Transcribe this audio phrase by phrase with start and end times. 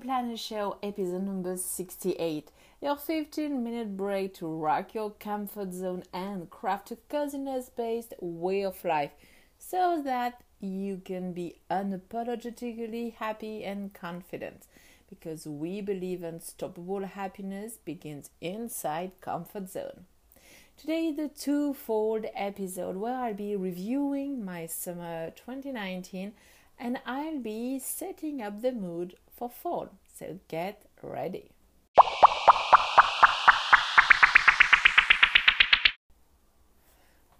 [0.00, 2.50] Planner Show, episode number 68.
[2.80, 8.64] Your 15 minute break to rock your comfort zone and craft a coziness based way
[8.64, 9.10] of life
[9.58, 14.66] so that you can be unapologetically happy and confident.
[15.10, 20.06] Because we believe unstoppable happiness begins inside comfort zone.
[20.78, 26.32] Today is the two-fold episode where I'll be reviewing my summer 2019
[26.78, 29.88] and I'll be setting up the mood for fall.
[30.18, 31.50] So get ready.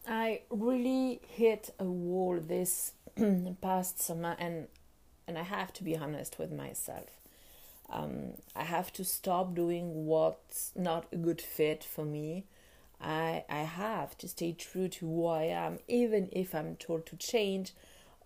[0.08, 2.94] I really hit a wall this
[3.60, 4.66] past summer, and
[5.28, 7.10] and I have to be honest with myself.
[7.90, 12.46] Um, I have to stop doing what's not a good fit for me.
[12.98, 17.16] I I have to stay true to who I am, even if I'm told to
[17.16, 17.74] change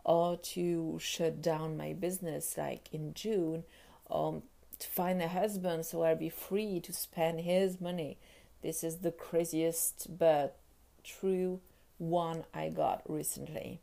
[0.04, 3.64] or to shut down my business like in June,
[4.06, 4.42] or
[4.78, 8.18] to find a husband so I'll be free to spend his money.
[8.62, 10.56] This is the craziest but
[11.02, 11.60] true
[11.98, 13.80] one I got recently.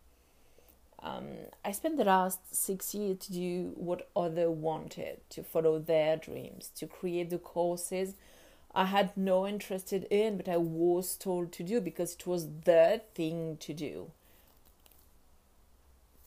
[1.04, 1.30] Um,
[1.66, 6.70] I spent the last six years to do what others wanted, to follow their dreams,
[6.76, 8.14] to create the courses
[8.74, 13.02] I had no interest in, but I was told to do because it was the
[13.14, 14.12] thing to do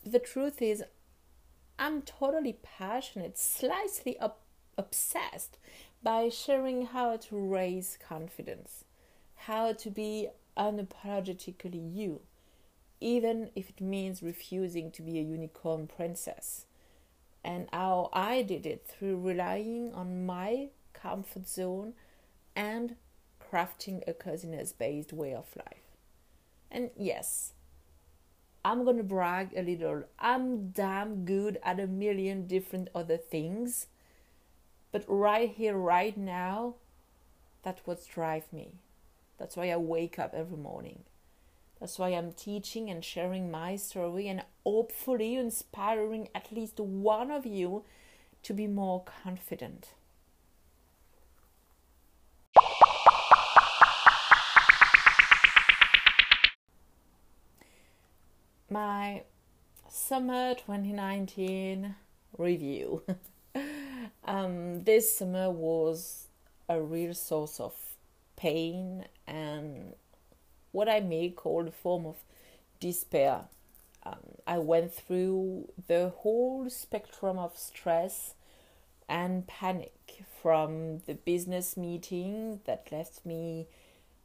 [0.05, 0.85] the truth is,
[1.79, 4.19] I'm totally passionate, slightly
[4.77, 5.59] obsessed
[6.03, 8.85] by sharing how to raise confidence,
[9.35, 12.21] how to be unapologetically you,
[13.01, 16.67] even if it means refusing to be a unicorn princess.
[17.43, 21.95] And how I did it through relying on my comfort zone
[22.57, 22.97] and
[23.41, 25.97] crafting a coziness based way of life.
[26.71, 27.53] And yes,
[28.65, 30.05] I'm gonna brag a little.
[30.19, 33.89] I'm damn good at a million different other things.
[34.91, 36.77] But right here, right now,
[37.63, 38.73] that's what drives me.
[39.39, 41.01] That's why I wake up every morning.
[41.81, 47.45] That's why I'm teaching and sharing my story and hopefully inspiring at least one of
[47.45, 47.85] you
[48.45, 49.89] to be more confident.
[58.75, 59.23] My
[59.89, 61.95] summer 2019
[62.37, 63.05] review.
[64.25, 66.27] um, this summer was
[66.69, 67.73] a real source of
[68.35, 69.95] pain and
[70.73, 72.17] what I may call a form of
[72.81, 73.43] despair.
[74.03, 78.35] Um, I went through the whole spectrum of stress
[79.09, 83.69] and panic from the business meeting that left me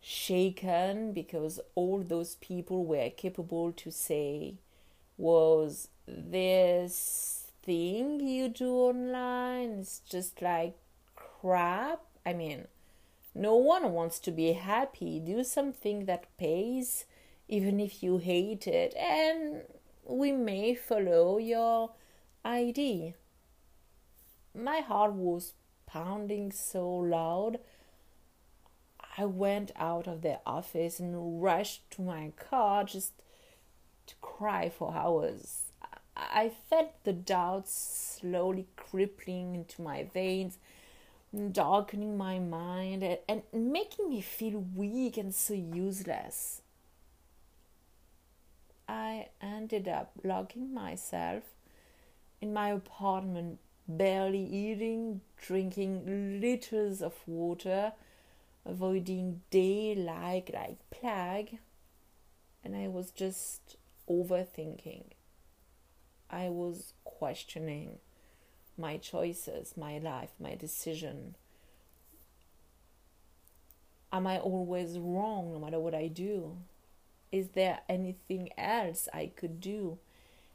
[0.02, 4.56] shaken because all those people were capable to say
[5.18, 10.76] was this thing you do online is just like
[11.16, 12.02] crap.
[12.26, 12.68] I mean,
[13.36, 15.20] no one wants to be happy.
[15.20, 17.06] Do something that pays,
[17.48, 19.64] even if you hate it, and
[20.06, 21.92] we may follow your
[22.44, 23.14] ID.
[24.56, 25.54] My heart was
[25.86, 27.60] pounding so loud
[29.20, 33.12] I went out of the office and rushed to my car just
[34.06, 35.64] to cry for hours.
[36.16, 40.58] I felt the doubts slowly crippling into my veins,
[41.52, 46.62] darkening my mind, and making me feel weak and so useless.
[48.88, 51.44] I ended up locking myself
[52.40, 57.92] in my apartment, barely eating, drinking liters of water
[58.70, 61.58] avoiding daylight like plague
[62.64, 65.06] and I was just overthinking.
[66.30, 67.98] I was questioning
[68.78, 71.36] my choices, my life, my decision.
[74.12, 76.58] Am I always wrong no matter what I do?
[77.32, 79.98] Is there anything else I could do?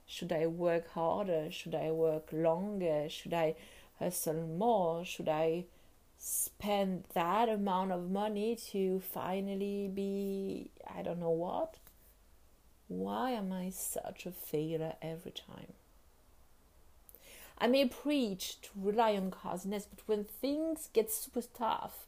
[0.07, 1.51] Should I work harder?
[1.51, 3.09] Should I work longer?
[3.09, 3.55] Should I
[3.99, 5.05] hustle more?
[5.05, 5.65] Should I
[6.27, 11.75] spend that amount of money to finally be I don't know what?
[12.89, 15.75] Why am I such a failure every time?
[17.59, 22.07] I may preach to rely on coziness, but when things get super tough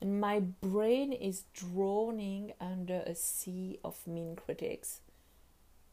[0.00, 5.00] and my brain is drowning under a sea of mean critics,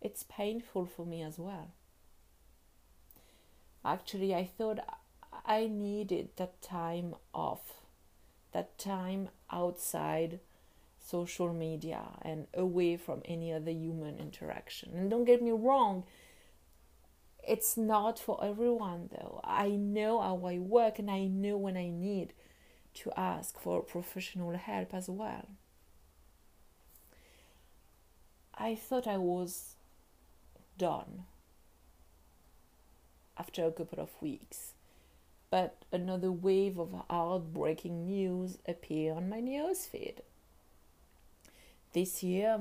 [0.02, 1.72] it's painful for me as well.
[3.84, 4.80] Actually, I thought
[5.46, 7.82] I needed that time off,
[8.52, 10.40] that time outside
[11.00, 14.92] social media and away from any other human interaction.
[14.96, 16.04] And don't get me wrong,
[17.48, 19.42] it's not for everyone though.
[19.44, 22.34] I know how I work and I know when I need
[22.96, 25.48] to ask for professional help as well.
[28.58, 29.76] I thought I was
[30.78, 31.26] done
[33.38, 34.75] after a couple of weeks,
[35.50, 40.18] but another wave of heartbreaking news appeared on my newsfeed.
[41.94, 42.58] This year,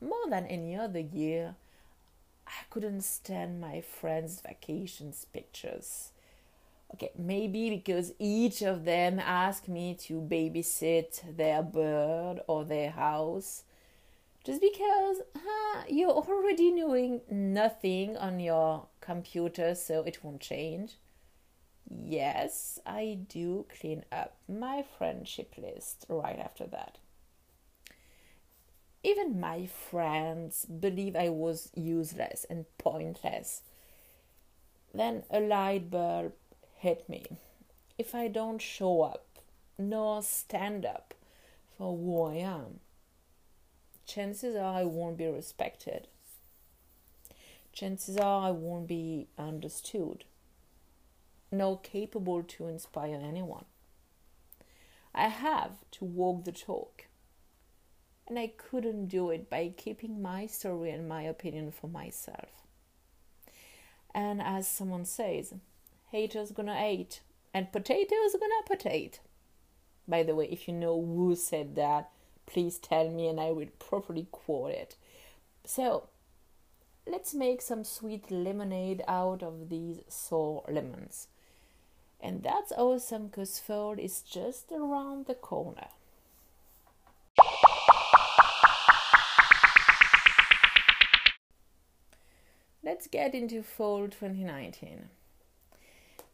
[0.00, 1.56] more than any other year,
[2.46, 6.12] I couldn't stand my friends' vacations pictures.
[6.94, 13.64] Okay, maybe because each of them asked me to babysit their bird or their house.
[14.44, 20.94] Just because huh, you're already doing nothing on your computer, so it won't change.
[21.90, 26.98] Yes, I do clean up my friendship list right after that.
[29.02, 33.62] Even my friends believe I was useless and pointless.
[34.92, 36.32] Then a light bulb
[36.76, 37.38] hit me.
[37.96, 39.24] If I don't show up
[39.78, 41.14] nor stand up
[41.76, 42.80] for who I am,
[44.06, 46.08] chances are I won't be respected.
[47.72, 50.24] Chances are I won't be understood,
[51.50, 53.64] nor capable to inspire anyone.
[55.14, 57.06] I have to walk the talk
[58.28, 62.50] and I couldn't do it by keeping my story and my opinion for myself.
[64.14, 65.54] And as someone says,
[66.10, 67.20] haters gonna hate,
[67.54, 69.20] and potatoes gonna potate.
[70.06, 72.10] By the way, if you know who said that,
[72.46, 74.96] please tell me and I will properly quote it.
[75.64, 76.08] So,
[77.06, 81.28] let's make some sweet lemonade out of these sour lemons.
[82.20, 85.88] And that's awesome because fall is just around the corner.
[92.98, 95.08] let's get into fall 2019.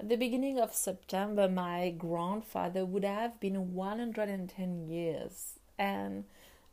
[0.00, 6.24] At the beginning of September, my grandfather would have been 110 years, and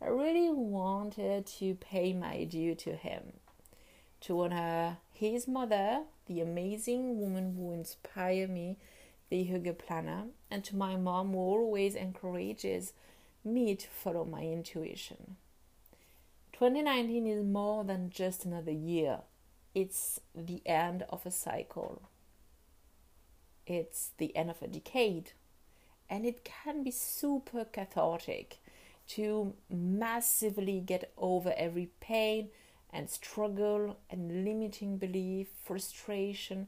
[0.02, 3.34] I really wanted to pay my due to him,
[4.22, 8.78] to honor his mother, the amazing woman who inspired me,
[9.32, 12.94] the Hygge Planner, and to my mom who always encourages
[13.44, 15.38] me to follow my intuition.
[16.54, 19.22] 2019 is more than just another year
[19.74, 22.02] it's the end of a cycle.
[23.66, 25.32] It's the end of a decade.
[26.10, 28.60] And it can be super cathartic
[29.10, 32.50] to massively get over every pain
[32.90, 36.68] and struggle and limiting belief, frustration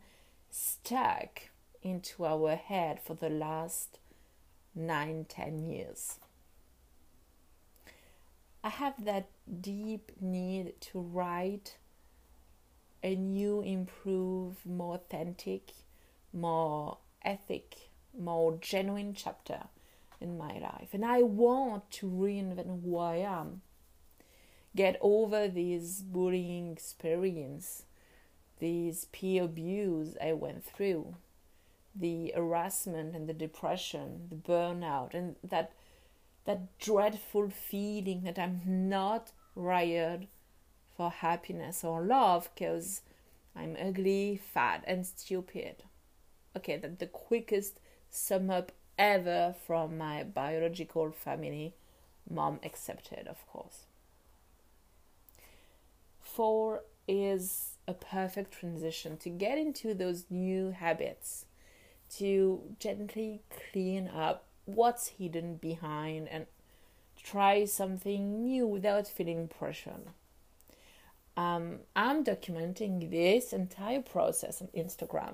[0.50, 1.50] stuck
[1.84, 4.00] into our head for the last
[4.76, 6.18] nine, ten years.
[8.64, 9.30] I have that
[9.62, 11.76] deep need to write
[13.04, 15.74] a new, improved, more authentic,
[16.32, 19.64] more ethic, more genuine chapter
[20.22, 20.90] in my life.
[20.94, 23.62] And I want to reinvent who I am.
[24.76, 27.84] Get over this bullying experience,
[28.60, 31.16] this peer abuse I went through,
[31.96, 35.72] the harassment and the depression, the burnout, and that
[36.46, 40.28] that dreadful feeling that I'm not wired
[40.98, 43.02] for happiness or love because
[43.56, 45.84] I'm ugly, fat, and stupid.
[46.56, 47.80] Okay, that's the quickest
[48.10, 51.74] sum up ever from my biological family,
[52.30, 53.86] mom accepted, of course.
[56.22, 61.46] Four is a perfect transition to get into those new habits,
[62.18, 63.42] to gently
[63.72, 66.46] clean up what's hidden behind and
[67.22, 70.00] try something new without feeling pressure
[71.36, 75.34] um, I'm documenting this entire process on Instagram,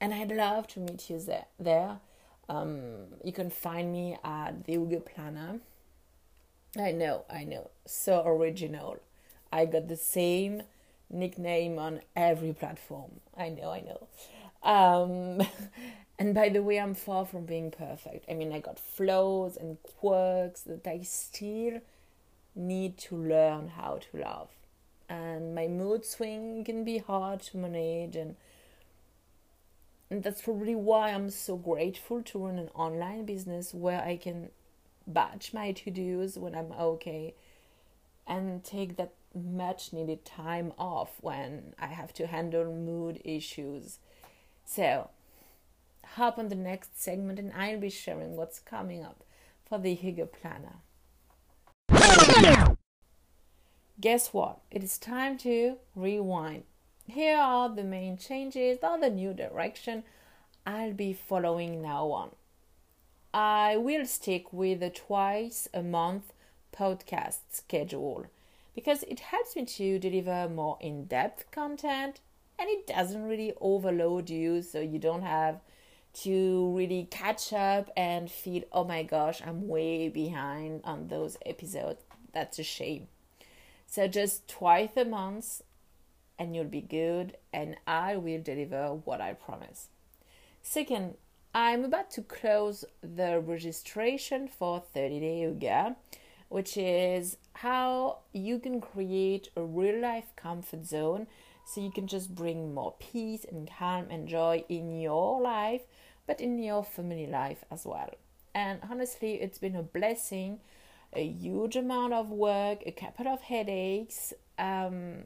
[0.00, 1.46] and I'd love to meet you there.
[1.58, 1.98] There,
[2.48, 5.60] um, you can find me at the Hygge Planner.
[6.78, 8.98] I know, I know, so original.
[9.52, 10.62] I got the same
[11.10, 13.10] nickname on every platform.
[13.36, 14.06] I know, I know.
[14.62, 15.42] Um,
[16.18, 18.26] and by the way, I'm far from being perfect.
[18.30, 21.80] I mean, I got flaws and quirks that I still
[22.54, 24.48] need to learn how to love
[25.08, 28.36] and my mood swing can be hard to manage and
[30.10, 34.50] and that's probably why I'm so grateful to run an online business where I can
[35.06, 37.34] batch my to-dos when I'm okay
[38.26, 43.98] and take that much needed time off when I have to handle mood issues.
[44.70, 45.10] So,
[46.14, 49.24] hop on the next segment and I'll be sharing what's coming up
[49.64, 50.76] for the Hygge Planner
[54.00, 54.60] guess what?
[54.70, 56.64] It is time to rewind.
[57.06, 60.04] here are the main changes or the new direction
[60.66, 62.30] I'll be following now on.
[63.34, 66.32] I will stick with a twice a month
[66.72, 68.26] podcast schedule
[68.74, 72.20] because it helps me to deliver more in depth content
[72.60, 75.60] and it doesn't really overload you so you don't have
[76.12, 82.02] to really catch up and feel oh my gosh i'm way behind on those episodes.
[82.32, 83.08] That's a shame.
[83.86, 85.62] So just twice a month
[86.38, 89.88] and you'll be good and i will deliver what i promise.
[90.62, 91.14] Second
[91.54, 95.96] i'm about to close the registration for 30 day yoga
[96.48, 101.26] which is how you can create a real life comfort zone
[101.64, 105.82] so you can just bring more peace and calm and joy in your life,
[106.26, 108.10] but in your family life as well.
[108.54, 110.60] And honestly, it's been a blessing,
[111.12, 115.24] a huge amount of work, a couple of headaches, um,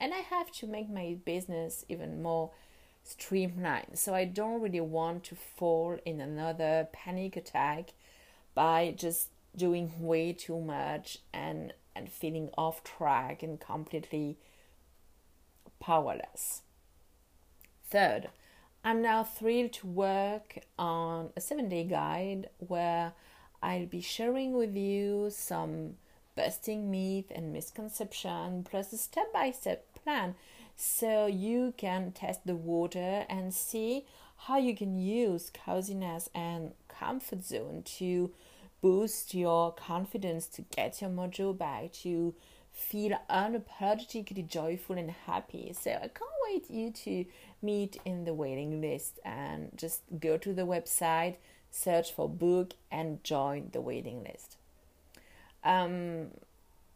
[0.00, 2.50] and I have to make my business even more
[3.04, 3.98] streamlined.
[3.98, 7.92] So I don't really want to fall in another panic attack
[8.54, 14.38] by just doing way too much and and feeling off track and completely
[15.80, 16.62] powerless.
[17.90, 18.28] Third,
[18.84, 23.12] I'm now thrilled to work on a seven day guide where
[23.62, 25.96] I'll be sharing with you some
[26.36, 30.34] busting myth and misconception plus a step by step plan
[30.76, 34.06] so you can test the water and see
[34.46, 38.30] how you can use coziness and comfort zone to
[38.80, 42.34] boost your confidence to get your mojo back to
[42.80, 45.72] feel unapologetically joyful and happy.
[45.78, 47.26] So I can't wait you to
[47.62, 51.36] meet in the waiting list and just go to the website,
[51.70, 54.56] search for book, and join the waiting list.
[55.62, 56.28] Um,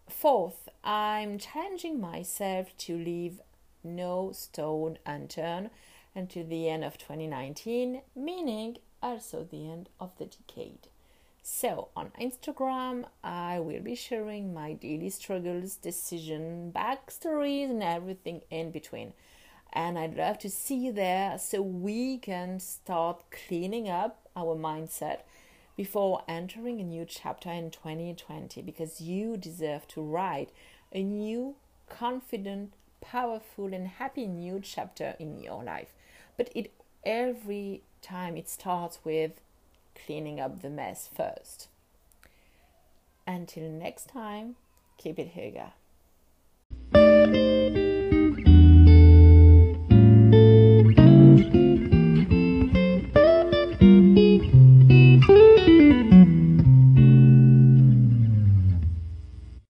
[0.08, 3.40] fourth, I'm challenging myself to leave
[3.84, 5.68] no stone unturned
[6.14, 10.88] until the end of 2019, meaning also the end of the decade.
[11.46, 18.70] So, on Instagram, I will be sharing my daily struggles, decision, backstories, and everything in
[18.70, 19.12] between.
[19.70, 25.18] And I'd love to see you there so we can start cleaning up our mindset
[25.76, 30.48] before entering a new chapter in 2020 because you deserve to write
[30.92, 31.56] a new,
[31.90, 32.72] confident,
[33.02, 35.92] powerful, and happy new chapter in your life.
[36.38, 36.72] But it
[37.04, 39.42] every time it starts with
[39.94, 41.68] cleaning up the mess first.
[43.26, 44.56] Until next time,
[44.98, 45.70] keep it Hygge.